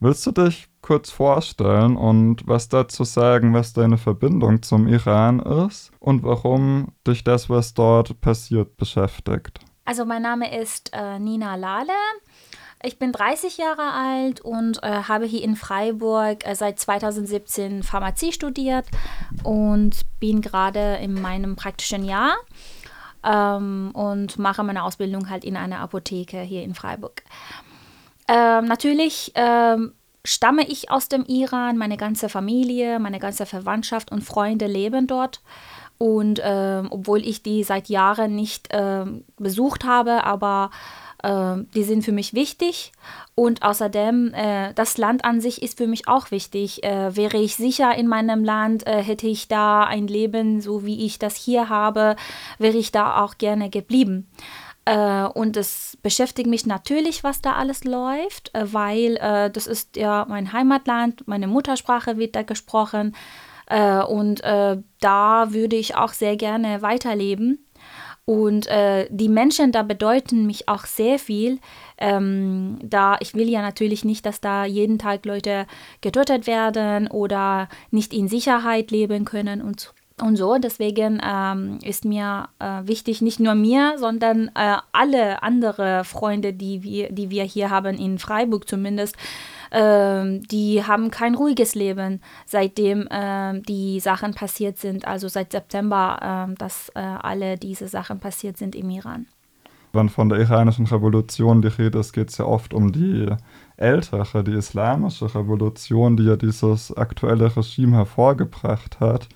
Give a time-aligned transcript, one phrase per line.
[0.00, 5.90] Willst du dich kurz vorstellen und was dazu sagen, was deine Verbindung zum Iran ist
[5.98, 9.58] und warum dich das, was dort passiert, beschäftigt?
[9.84, 11.92] Also mein Name ist äh, Nina Lale.
[12.84, 18.30] Ich bin 30 Jahre alt und äh, habe hier in Freiburg äh, seit 2017 Pharmazie
[18.30, 18.86] studiert
[19.42, 22.36] und bin gerade in meinem praktischen Jahr
[23.24, 27.24] ähm, und mache meine Ausbildung halt in einer Apotheke hier in Freiburg.
[28.28, 29.92] Ähm, natürlich ähm,
[30.24, 35.40] stamme ich aus dem Iran, meine ganze Familie, meine ganze Verwandtschaft und Freunde leben dort.
[35.96, 39.04] Und äh, obwohl ich die seit Jahren nicht äh,
[39.36, 40.70] besucht habe, aber
[41.22, 42.92] äh, die sind für mich wichtig.
[43.34, 46.84] Und außerdem, äh, das Land an sich ist für mich auch wichtig.
[46.84, 51.04] Äh, wäre ich sicher in meinem Land, äh, hätte ich da ein Leben, so wie
[51.04, 52.14] ich das hier habe,
[52.58, 54.28] wäre ich da auch gerne geblieben.
[55.34, 59.16] Und es beschäftigt mich natürlich, was da alles läuft, weil
[59.52, 63.14] das ist ja mein Heimatland, meine Muttersprache wird da gesprochen.
[63.68, 67.64] Äh, und äh, da würde ich auch sehr gerne weiterleben.
[68.24, 71.60] Und äh, die Menschen da bedeuten mich auch sehr viel.
[71.96, 75.66] Ähm, da ich will ja natürlich nicht, dass da jeden Tag Leute
[76.02, 79.90] getötet werden oder nicht in Sicherheit leben können und so
[80.22, 80.58] und so.
[80.58, 86.82] Deswegen ähm, ist mir äh, wichtig, nicht nur mir, sondern äh, alle andere Freunde, die
[86.82, 89.16] wir, die wir hier haben, in Freiburg zumindest,
[89.70, 96.48] äh, die haben kein ruhiges Leben, seitdem äh, die Sachen passiert sind, also seit September,
[96.50, 99.26] äh, dass äh, alle diese Sachen passiert sind im Iran.
[99.92, 103.26] Wenn von der iranischen Revolution die Rede ist, geht es ja oft um die
[103.78, 109.28] ältere, die islamische Revolution, die ja dieses aktuelle Regime hervorgebracht hat.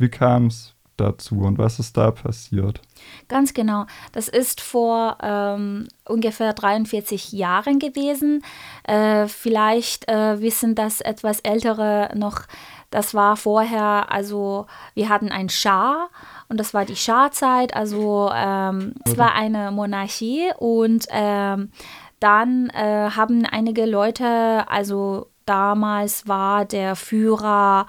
[0.00, 2.80] Wie kam es dazu und was ist da passiert?
[3.28, 3.84] Ganz genau.
[4.12, 8.42] Das ist vor ähm, ungefähr 43 Jahren gewesen.
[8.84, 12.46] Äh, vielleicht äh, wissen das etwas Ältere noch.
[12.90, 16.08] Das war vorher, also wir hatten einen Schah
[16.48, 17.76] und das war die Schah-Zeit.
[17.76, 21.72] Also ähm, es war eine Monarchie und ähm,
[22.20, 27.86] dann äh, haben einige Leute, also damals war der Führer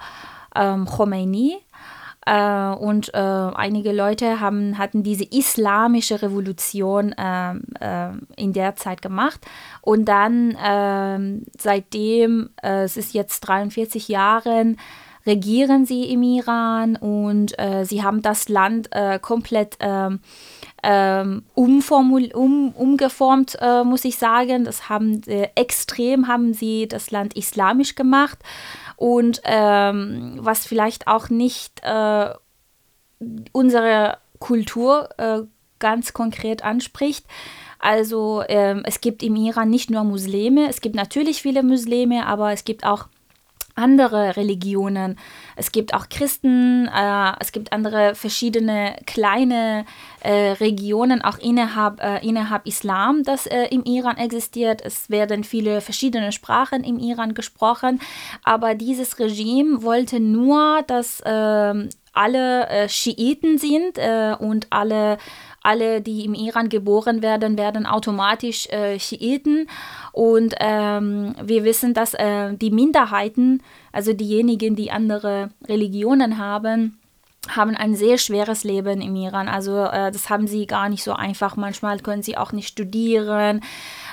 [0.54, 1.58] ähm, Khomeini,
[2.24, 9.02] äh, und äh, einige Leute haben, hatten diese islamische Revolution äh, äh in der Zeit
[9.02, 9.40] gemacht.
[9.80, 14.76] Und dann ähm, seitdem, äh, es ist jetzt 43 Jahre,
[15.24, 18.90] regieren sie im Iran und äh, sie haben das Land
[19.20, 20.18] komplett ähm,
[20.82, 24.64] ähm, umformul um, umgeformt, muss ich sagen.
[24.64, 25.22] Das haben
[25.54, 28.38] extrem haben sie das Land islamisch gemacht
[29.02, 32.30] und ähm, was vielleicht auch nicht äh,
[33.50, 35.40] unsere Kultur äh,
[35.80, 37.26] ganz konkret anspricht.
[37.80, 42.52] Also ähm, es gibt im Iran nicht nur Muslime, es gibt natürlich viele Muslime, aber
[42.52, 43.08] es gibt auch
[43.74, 45.18] andere Religionen.
[45.56, 49.84] Es gibt auch Christen, äh, es gibt andere verschiedene kleine
[50.20, 54.82] äh, Regionen, auch innerhalb, äh, innerhalb Islam, das äh, im Iran existiert.
[54.84, 58.00] Es werden viele verschiedene Sprachen im Iran gesprochen,
[58.44, 65.18] aber dieses Regime wollte nur, dass ähm, alle äh, Schiiten sind äh, und alle
[65.62, 69.68] alle, die im Iran geboren werden, werden automatisch äh, Schiiten.
[70.12, 73.62] Und ähm, wir wissen, dass äh, die Minderheiten,
[73.92, 76.98] also diejenigen, die andere Religionen haben,
[77.48, 79.48] haben ein sehr schweres Leben im Iran.
[79.48, 81.56] Also äh, das haben sie gar nicht so einfach.
[81.56, 83.60] Manchmal können sie auch nicht studieren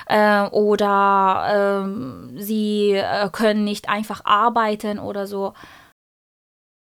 [0.06, 5.54] äh, oder ähm, sie äh, können nicht einfach arbeiten oder so.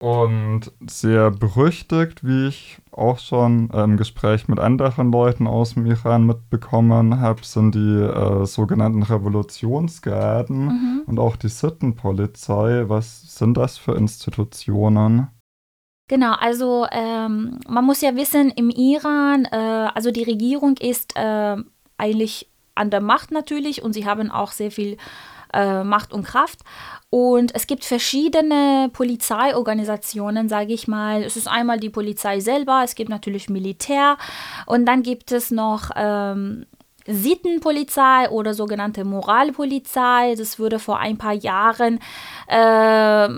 [0.01, 6.25] Und sehr berüchtigt, wie ich auch schon im Gespräch mit anderen Leuten aus dem Iran
[6.25, 11.03] mitbekommen habe, sind die äh, sogenannten Revolutionsgarden mhm.
[11.05, 12.85] und auch die Sittenpolizei.
[12.89, 15.29] Was sind das für Institutionen?
[16.09, 21.57] Genau, also ähm, man muss ja wissen, im Iran, äh, also die Regierung ist äh,
[21.99, 24.97] eigentlich an der Macht natürlich und sie haben auch sehr viel
[25.53, 26.61] äh, Macht und Kraft.
[27.11, 31.23] Und es gibt verschiedene Polizeiorganisationen, sage ich mal.
[31.25, 34.17] Es ist einmal die Polizei selber, es gibt natürlich Militär
[34.67, 36.67] und dann gibt es noch ähm,
[37.11, 40.35] Sittenpolizei oder sogenannte Moralpolizei.
[40.37, 42.01] Das wurde vor ein paar Jahren
[42.47, 43.29] äh,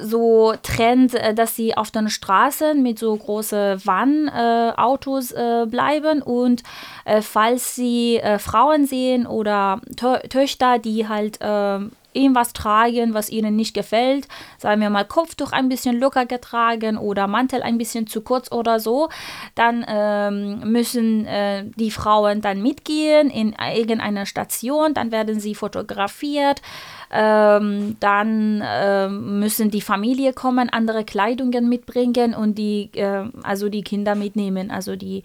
[0.00, 6.62] so Trend, äh, dass sie auf den Straßen mit so großen Van-Autos äh, bleiben und
[7.04, 13.30] äh, falls sie äh, Frauen sehen oder Tö Töchter, die halt ähm, irgendwas tragen, was
[13.30, 14.28] ihnen nicht gefällt,
[14.58, 18.80] sagen wir mal Kopftuch ein bisschen locker getragen oder Mantel ein bisschen zu kurz oder
[18.80, 19.08] so,
[19.54, 26.62] dann ähm, müssen äh, die Frauen dann mitgehen in irgendeine Station, dann werden sie fotografiert,
[27.10, 33.82] ähm, dann äh, müssen die Familie kommen, andere Kleidungen mitbringen und die, äh, also die
[33.82, 35.22] Kinder mitnehmen, also die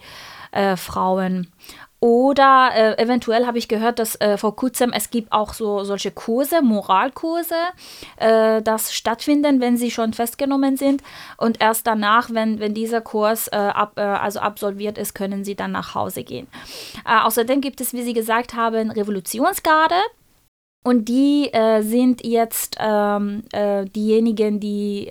[0.52, 1.48] äh, Frauen.
[2.06, 6.12] Oder äh, eventuell habe ich gehört, dass äh, vor kurzem es gibt auch so solche
[6.12, 7.56] Kurse, Moralkurse,
[8.18, 11.02] äh, das stattfinden, wenn sie schon festgenommen sind.
[11.36, 15.56] Und erst danach, wenn, wenn dieser Kurs äh, ab, äh, also absolviert ist, können sie
[15.56, 16.46] dann nach Hause gehen.
[17.04, 19.96] Äh, außerdem gibt es, wie Sie gesagt haben, Revolutionsgarde.
[20.84, 21.50] Und die
[21.80, 25.10] sind jetzt ähm, diejenigen, die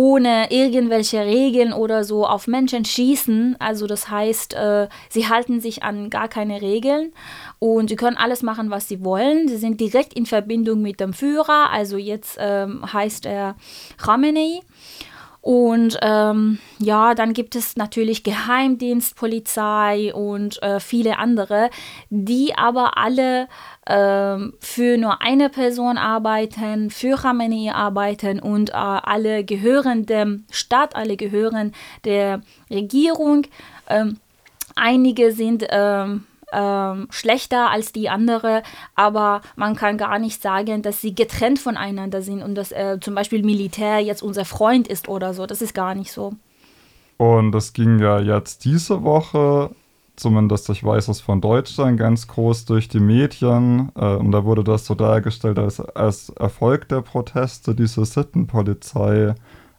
[0.00, 3.56] ohne irgendwelche Regeln oder so auf Menschen schießen.
[3.58, 7.12] Also das heißt, äh, sie halten sich an gar keine Regeln
[7.58, 9.46] und sie können alles machen, was sie wollen.
[9.46, 11.68] Sie sind direkt in Verbindung mit dem Führer.
[11.70, 13.56] Also jetzt ähm, heißt er
[13.98, 14.60] Khamenei.
[15.42, 21.70] Und ähm, ja, dann gibt es natürlich Geheimdienst, Polizei und äh, viele andere,
[22.10, 23.48] die aber alle
[23.86, 30.94] ähm, für nur eine Person arbeiten, für Khamenei arbeiten und äh, alle gehören dem Staat,
[30.94, 31.72] alle gehören
[32.04, 33.46] der Regierung.
[33.88, 34.18] Ähm,
[34.76, 38.62] einige sind ähm, ähm, schlechter als die andere,
[38.94, 43.14] aber man kann gar nicht sagen, dass sie getrennt voneinander sind und dass äh, zum
[43.14, 45.46] Beispiel Militär jetzt unser Freund ist oder so.
[45.46, 46.34] Das ist gar nicht so.
[47.16, 49.70] Und es ging ja jetzt diese Woche,
[50.16, 53.92] zumindest ich weiß es von Deutschland, ganz groß durch die Medien.
[53.94, 59.34] Äh, und da wurde das so dargestellt, als, als Erfolg der Proteste diese Sittenpolizei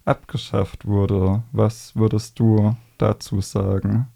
[0.06, 1.42] abgeschafft wurde.
[1.52, 4.11] Was würdest du dazu sagen?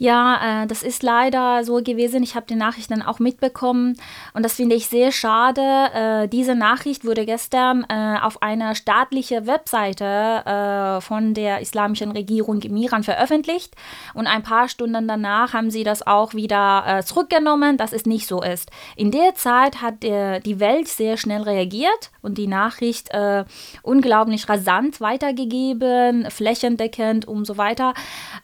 [0.00, 2.22] Ja, äh, das ist leider so gewesen.
[2.22, 3.96] Ich habe die Nachricht dann auch mitbekommen
[4.32, 5.60] und das finde ich sehr schade.
[5.92, 12.62] Äh, diese Nachricht wurde gestern äh, auf einer staatlichen Webseite äh, von der islamischen Regierung
[12.62, 13.74] im Iran veröffentlicht
[14.14, 18.28] und ein paar Stunden danach haben sie das auch wieder äh, zurückgenommen, dass es nicht
[18.28, 18.70] so ist.
[18.94, 23.44] In der Zeit hat der, die Welt sehr schnell reagiert und die Nachricht äh,
[23.82, 27.94] unglaublich rasant weitergegeben, flächendeckend und so weiter,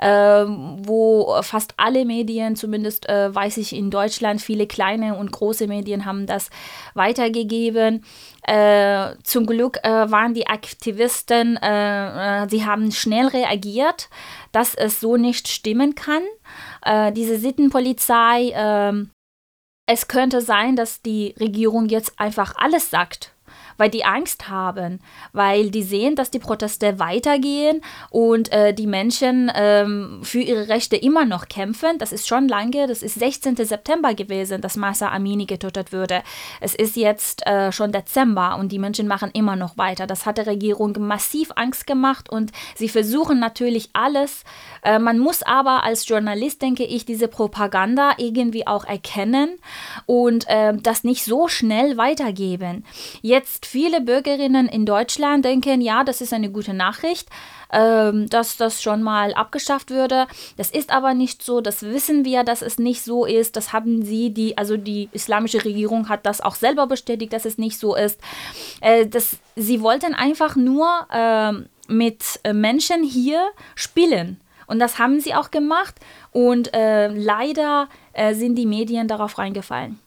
[0.01, 6.05] wo fast alle Medien, zumindest äh, weiß ich in Deutschland, viele kleine und große Medien
[6.05, 6.51] haben das
[6.95, 8.05] weitergegeben.
[8.43, 14.09] Äh, zum Glück äh, waren die Aktivisten, äh, äh, sie haben schnell reagiert,
[14.53, 16.23] dass es so nicht stimmen kann.
[16.85, 19.11] Äh, diese Sittenpolizei, ähm,
[19.87, 23.34] es könnte sein, dass die Regierung jetzt einfach alles sagt
[23.77, 25.01] weil die Angst haben,
[25.33, 27.81] weil die sehen, dass die Proteste weitergehen
[28.11, 31.99] und äh, die Menschen ähm, für ihre Rechte immer noch kämpfen.
[31.99, 33.57] Das ist schon lange, das ist 16.
[33.57, 36.23] September gewesen, dass Massa Amini getötet wurde.
[36.61, 40.07] Es ist jetzt äh, schon Dezember und die Menschen machen immer noch weiter.
[40.07, 44.45] Das hat der Regierung massiv Angst gemacht und sie versuchen natürlich alles.
[44.83, 49.59] Äh, man muss aber als Journalist, denke ich, diese Propaganda irgendwie auch erkennen
[50.07, 52.85] und äh, das nicht so schnell weitergeben.
[53.23, 57.29] Jetzt viele Bürgerinnen in Deutschland denken, ja, das ist eine gute Nachricht,
[57.73, 60.27] ähm, dass das schon mal abgeschafft würde.
[60.57, 63.57] Das ist aber nicht so, das wissen wir, dass es nicht so ist.
[63.57, 67.59] Das haben sie, die, also die islamische Regierung hat das auch selber bestätigt, dass es
[67.59, 68.21] nicht so ist.
[68.81, 71.53] Äh, das, sie wollten einfach nur äh,
[71.89, 74.41] mit Menschen hier spielen.
[74.67, 75.95] Und das haben sie auch gemacht.
[76.31, 79.99] Und äh, leider äh, sind die Medien darauf reingefallen.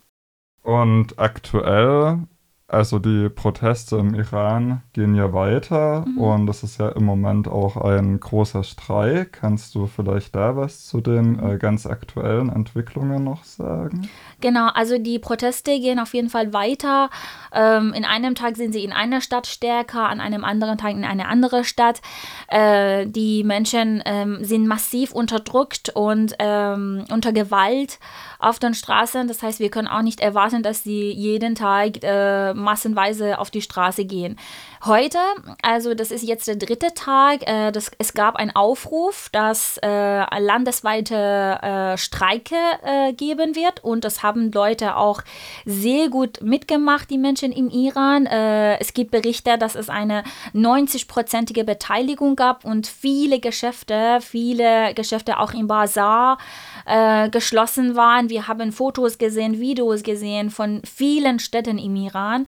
[0.63, 2.19] Und aktuell
[2.69, 6.17] also die Proteste im Iran gehen ja weiter mhm.
[6.17, 9.39] und das ist ja im Moment auch ein großer Streik.
[9.39, 14.09] Kannst du vielleicht da was zu den äh, ganz aktuellen Entwicklungen noch sagen?
[14.41, 17.09] Genau, also die Proteste gehen auf jeden Fall weiter.
[17.53, 21.05] Ähm, in einem Tag sind sie in einer Stadt stärker, an einem anderen Tag in
[21.05, 22.01] eine andere Stadt.
[22.49, 27.99] Äh, die Menschen ähm, sind massiv unterdrückt und ähm, unter Gewalt
[28.39, 29.29] auf den Straßen.
[29.29, 33.61] Das heißt, wir können auch nicht erwarten, dass sie jeden Tag äh, massenweise auf die
[33.61, 34.37] Straße gehen.
[34.85, 35.17] Heute,
[35.61, 40.39] also das ist jetzt der dritte Tag, äh, das, es gab einen Aufruf, dass äh,
[40.39, 41.15] landesweite
[41.61, 45.21] äh, Streike äh, geben wird und das haben Leute auch
[45.65, 48.25] sehr gut mitgemacht, die Menschen im Iran.
[48.25, 50.23] Äh, es gibt Berichte, dass es eine
[50.53, 56.37] 90-prozentige Beteiligung gab und viele Geschäfte, viele Geschäfte auch im Bazar
[56.85, 58.29] äh, geschlossen waren.
[58.29, 62.46] Wir haben Fotos gesehen, Videos gesehen von vielen Städten im Iran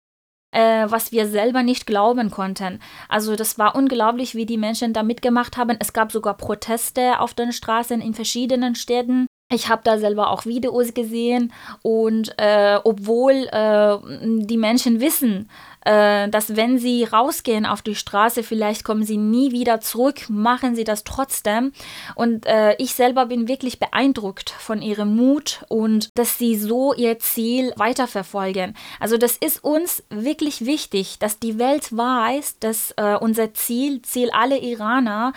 [0.54, 2.80] äh, was wir selber nicht glauben konnten.
[3.08, 5.76] Also das war unglaublich, wie die Menschen da mitgemacht haben.
[5.80, 9.26] Es gab sogar Proteste auf den Straßen in verschiedenen Städten.
[9.52, 13.98] Ich habe da selber auch Videos gesehen und äh, obwohl äh,
[14.46, 15.50] die Menschen wissen,
[15.84, 20.74] äh, dass wenn sie rausgehen auf die Straße, vielleicht kommen sie nie wieder zurück, machen
[20.74, 21.72] sie das trotzdem.
[22.14, 27.18] Und äh, ich selber bin wirklich beeindruckt von ihrem Mut und dass sie so ihr
[27.18, 28.74] Ziel weiterverfolgen.
[29.00, 34.30] Also das ist uns wirklich wichtig, dass die Welt weiß, dass äh, unser Ziel, Ziel
[34.30, 35.32] aller Iraner,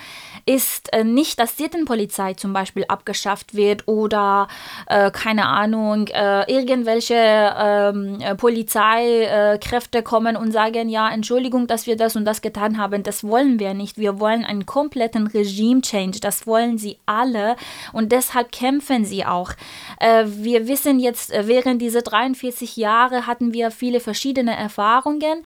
[0.46, 4.48] ist äh, nicht, dass Sittenpolizei zum Beispiel abgeschafft wird oder
[4.88, 12.26] äh, keine Ahnung, irgendwelche ähm, Polizeikräfte kommen und sagen, ja, Entschuldigung, dass wir das und
[12.26, 13.04] das getan haben.
[13.04, 13.98] Das wollen wir nicht.
[13.98, 16.20] Wir wollen einen kompletten Regime-Change.
[16.20, 17.56] Das wollen sie alle
[17.94, 19.52] und deshalb kämpfen sie auch.
[20.00, 25.44] Äh, wir wissen jetzt, äh, während dieser 43 Jahre hatten wir viele verschiedene Erfahrungen.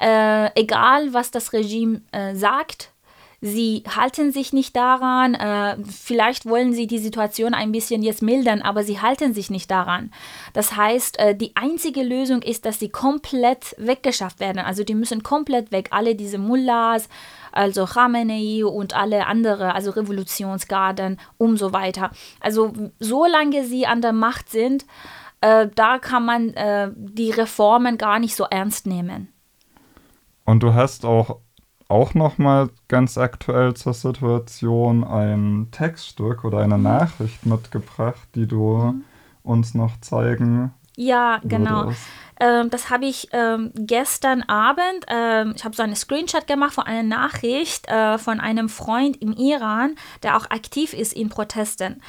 [0.00, 2.92] Äh, egal, was das Regime äh, sagt,
[3.40, 8.62] sie halten sich nicht daran, äh, vielleicht wollen sie die Situation ein bisschen jetzt mildern,
[8.62, 10.10] aber sie halten sich nicht daran.
[10.52, 14.58] Das heißt, äh, die einzige Lösung ist, dass sie komplett weggeschafft werden.
[14.58, 15.88] Also die müssen komplett weg.
[15.90, 17.08] Alle diese Mullahs,
[17.52, 22.10] also Khamenei und alle andere, also Revolutionsgarden und so weiter.
[22.40, 24.86] Also solange sie an der Macht sind,
[25.40, 29.28] äh, da kann man äh, die Reformen gar nicht so ernst nehmen.
[30.44, 31.40] Und du hast auch
[31.88, 36.84] auch nochmal ganz aktuell zur Situation ein Textstück oder eine mhm.
[36.84, 39.04] Nachricht mitgebracht, die du mhm.
[39.42, 41.92] uns noch zeigen ja, genau.
[42.40, 46.84] Ähm, das habe ich ähm, gestern Abend, ähm, ich habe so einen Screenshot gemacht von
[46.84, 52.02] einer Nachricht äh, von einem Freund im Iran, der auch aktiv ist in Protesten.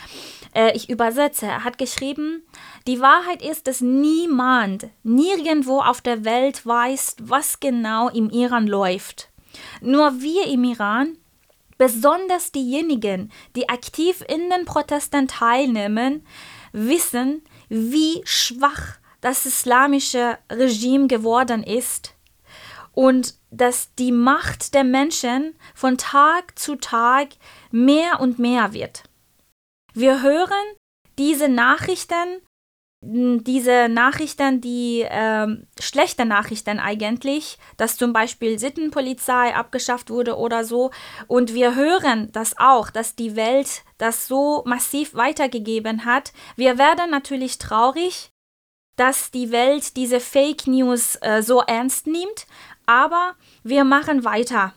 [0.53, 2.43] Äh, ich übersetze, er hat geschrieben,
[2.87, 9.29] die Wahrheit ist, dass niemand, nirgendwo auf der Welt weiß, was genau im Iran läuft.
[9.81, 11.17] Nur wir im Iran,
[11.77, 16.25] besonders diejenigen, die aktiv in den Protesten teilnehmen,
[16.71, 22.13] wissen, wie schwach das islamische Regime geworden ist
[22.93, 27.29] und dass die Macht der Menschen von Tag zu Tag
[27.71, 29.03] mehr und mehr wird.
[29.93, 30.75] Wir hören
[31.17, 32.41] diese Nachrichten
[33.09, 40.91] diese Nachrichten, die ähm, schlechte Nachrichten eigentlich, dass zum Beispiel Sittenpolizei abgeschafft wurde oder so.
[41.27, 46.33] Und wir hören das auch, dass die Welt das so massiv weitergegeben hat.
[46.57, 48.31] Wir werden natürlich traurig,
[48.97, 52.45] dass die Welt diese Fake News äh, so ernst nimmt,
[52.85, 54.73] aber wir machen weiter.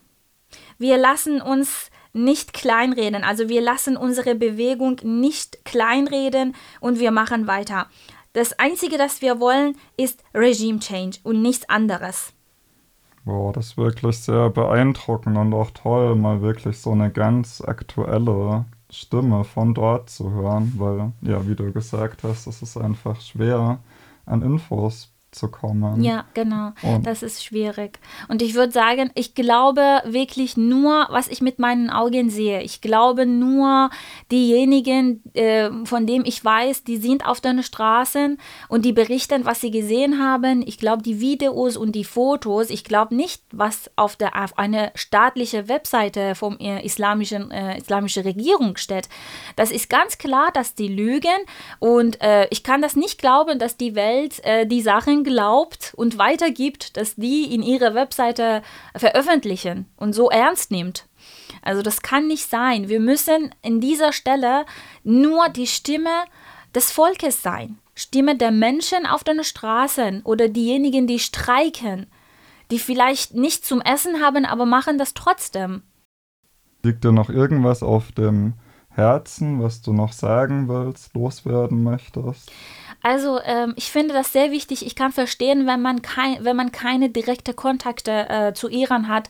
[0.78, 3.24] Wir lassen uns nicht kleinreden.
[3.24, 7.88] Also wir lassen unsere Bewegung nicht kleinreden und wir machen weiter.
[8.32, 12.32] Das Einzige, das wir wollen, ist Regime Change und nichts anderes.
[13.24, 18.64] Boah, das ist wirklich sehr beeindruckend und auch toll, mal wirklich so eine ganz aktuelle
[18.88, 23.80] Stimme von dort zu hören, weil, ja, wie du gesagt hast, es ist einfach schwer,
[24.26, 26.02] an Infos zu kommen.
[26.02, 26.72] Ja, genau.
[26.82, 27.98] Und das ist schwierig.
[28.28, 32.62] Und ich würde sagen, ich glaube wirklich nur, was ich mit meinen Augen sehe.
[32.62, 33.90] Ich glaube nur
[34.32, 39.60] diejenigen, äh, von denen ich weiß, die sind auf den Straßen und die berichten, was
[39.60, 40.62] sie gesehen haben.
[40.66, 44.90] Ich glaube, die Videos und die Fotos, ich glaube nicht, was auf, der, auf eine
[44.96, 49.08] staatliche Webseite vom äh, islamischen, äh, islamischen Regierung steht.
[49.54, 51.28] Das ist ganz klar, dass die lügen
[51.78, 56.18] und äh, ich kann das nicht glauben, dass die Welt äh, die Sachen glaubt und
[56.18, 58.62] weitergibt, dass die in ihrer Webseite
[58.96, 61.06] veröffentlichen und so ernst nimmt.
[61.62, 62.88] Also das kann nicht sein.
[62.88, 64.64] Wir müssen in dieser Stelle
[65.04, 66.24] nur die Stimme
[66.74, 67.78] des Volkes sein.
[67.94, 72.06] Stimme der Menschen auf den Straßen oder diejenigen, die streiken,
[72.70, 75.82] die vielleicht nicht zum Essen haben, aber machen das trotzdem.
[76.82, 78.54] Liegt dir noch irgendwas auf dem
[78.88, 82.50] Herzen, was du noch sagen willst, loswerden möchtest?
[83.02, 84.84] Also ähm, ich finde das sehr wichtig.
[84.84, 89.28] Ich kann verstehen, wenn man, kein, wenn man keine direkte Kontakte äh, zu Iran hat,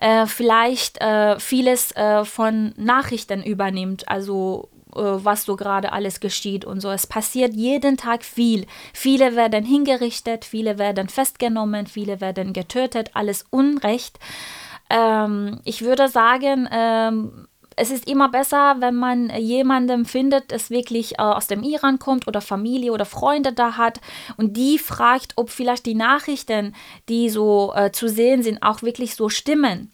[0.00, 4.08] äh, vielleicht äh, vieles äh, von Nachrichten übernimmt.
[4.08, 6.90] Also äh, was so gerade alles geschieht und so.
[6.90, 8.66] Es passiert jeden Tag viel.
[8.92, 14.18] Viele werden hingerichtet, viele werden festgenommen, viele werden getötet, alles Unrecht.
[14.90, 21.14] Ähm, ich würde sagen, ähm, es ist immer besser, wenn man jemanden findet, das wirklich
[21.14, 24.00] äh, aus dem Iran kommt oder Familie oder Freunde da hat
[24.36, 26.74] und die fragt, ob vielleicht die Nachrichten,
[27.08, 29.92] die so äh, zu sehen sind, auch wirklich so stimmen.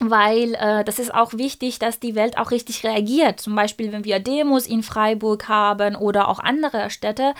[0.00, 3.40] Weil äh, das ist auch wichtig, dass die Welt auch richtig reagiert.
[3.40, 7.34] Zum Beispiel, wenn wir Demos in Freiburg haben oder auch andere Städte,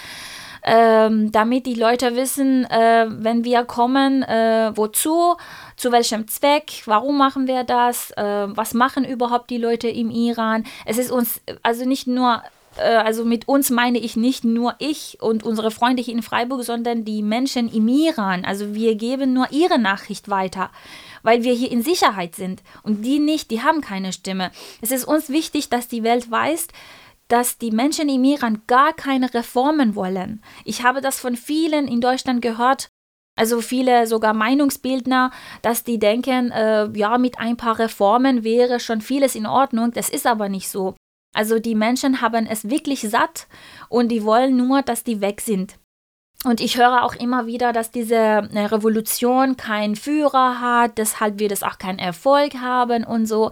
[0.64, 5.37] ähm, damit die Leute wissen, äh, wenn wir kommen, äh, wozu,
[5.76, 10.64] zu welchem Zweck, warum machen wir das, äh, was machen überhaupt die Leute im Iran.
[10.87, 12.42] Es ist uns also nicht nur
[12.76, 16.64] äh, also mit uns meine ich nicht nur ich und unsere Freunde hier in Freiburg,
[16.64, 18.44] sondern die Menschen im Iran.
[18.44, 20.71] Also wir geben nur ihre Nachricht weiter,
[21.23, 24.50] weil wir hier in Sicherheit sind und die nicht, die haben keine Stimme.
[24.80, 26.68] Es ist uns wichtig, dass die Welt weiß,
[27.35, 30.41] dass die Menschen im Iran gar keine Reformen wollen.
[30.64, 32.87] Ich habe das von vielen in Deutschland gehört,
[33.37, 39.00] also viele sogar Meinungsbildner, dass die denken, äh, ja, mit ein paar Reformen wäre schon
[39.00, 39.91] vieles in Ordnung.
[39.91, 40.95] Das ist aber nicht so.
[41.35, 43.49] Also die Menschen haben es wirklich satt
[43.88, 45.75] und die wollen nur, dass die weg sind.
[46.45, 51.53] Und ich höre auch immer wieder, dass diese äh, Revolution keinen Führer hat, deshalb wird
[51.53, 53.51] es auch keinen Erfolg haben und so.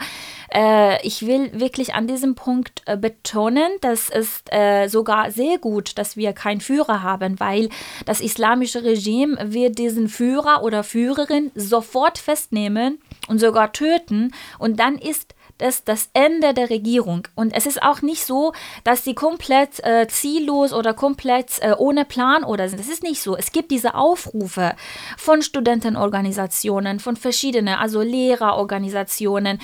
[0.54, 5.96] Äh, ich will wirklich an diesem Punkt äh, betonen, dass es äh, sogar sehr gut,
[5.96, 7.70] dass wir keinen Führer haben, weil
[8.04, 14.98] das islamische Regime wird diesen Führer oder Führerin sofort festnehmen und sogar töten und dann
[14.98, 17.28] ist das das Ende der Regierung.
[17.34, 18.52] Und es ist auch nicht so,
[18.84, 22.78] dass sie komplett äh, ziellos oder komplett äh, ohne Plan oder sind.
[22.78, 23.36] Das ist nicht so.
[23.36, 24.74] Es gibt diese Aufrufe
[25.16, 29.58] von Studentenorganisationen, von verschiedenen, also Lehrerorganisationen.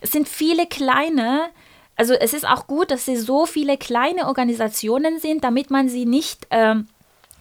[0.00, 1.50] Es sind viele kleine
[1.96, 6.06] also es ist auch gut, dass sie so viele kleine Organisationen sind, damit man sie
[6.06, 6.88] nicht ähm,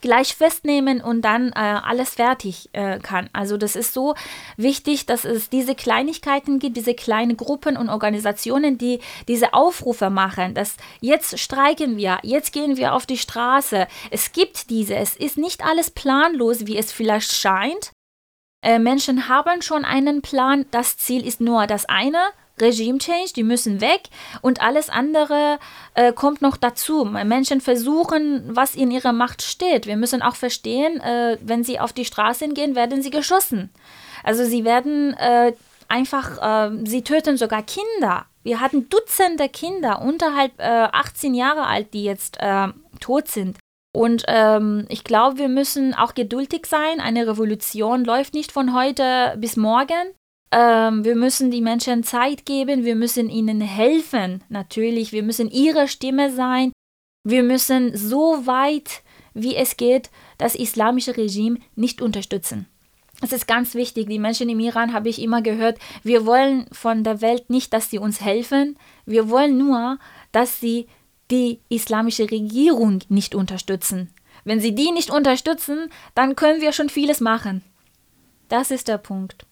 [0.04, 3.30] gleich festnehmen und dann äh, alles fertig äh, kann.
[3.34, 4.14] Also das ist so
[4.58, 10.54] wichtig, dass es diese Kleinigkeiten gibt, diese kleinen Gruppen und Organisationen, die diese Aufrufe machen,
[10.54, 13.88] dass jetzt streiken wir, jetzt gehen wir auf die Straße.
[14.12, 17.92] Es gibt diese, es ist nicht alles planlos, wie es vielleicht scheint.
[18.62, 22.20] Äh, Menschen haben schon einen Plan, das Ziel ist nur das eine,
[22.60, 24.04] Regime Change, die müssen weg
[24.42, 25.60] und alles andere
[25.96, 27.06] äh, kommt noch dazu.
[27.06, 29.88] Menschen versuchen, was in ihrer Macht steht.
[29.88, 33.72] Wir müssen auch verstehen, äh, wenn sie auf die Straße gehen, werden sie geschossen.
[34.24, 35.54] Also sie werden äh,
[35.88, 38.26] einfach, äh, sie töten sogar Kinder.
[38.44, 42.68] Wir hatten Dutzende Kinder unterhalb 18 äh, Jahre alt, die jetzt äh,
[43.00, 43.58] tot sind.
[43.96, 47.00] Und ähm, ich glaube, wir müssen auch geduldig sein.
[47.00, 50.14] Eine Revolution läuft nicht von heute bis morgen.
[50.56, 55.88] Ähm, wir müssen die Menschen Zeit geben, wir müssen ihnen helfen, natürlich, wir müssen ihre
[55.88, 56.72] Stimme sein,
[57.24, 59.02] wir müssen so weit,
[59.34, 62.68] wie es geht, das islamische Regime nicht unterstützen.
[63.22, 67.04] Es ist ganz wichtig, die Menschen im Iran habe ich immer gehört, wir wollen von
[67.04, 69.98] der Welt nicht, dass sie uns helfen, wir wollen nur,
[70.32, 70.86] dass sie
[71.32, 74.12] die islamische Regierung nicht unterstützen.
[74.44, 77.64] Wenn sie die nicht unterstützen, dann können wir schon vieles machen.
[78.50, 79.36] Das ist der Punkt.